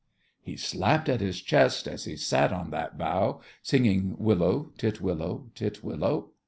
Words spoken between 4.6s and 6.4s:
titwillow, titwillow!"